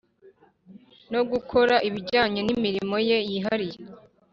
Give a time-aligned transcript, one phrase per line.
[1.11, 3.79] no gukora ibijyanye n imirimo ye yihariye